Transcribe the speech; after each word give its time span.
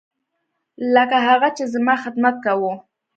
لکه 0.93 1.17
هغه 1.27 1.49
چې 1.57 1.63
زما 1.73 1.95
خدمت 2.03 2.35
کاوه. 2.45 2.73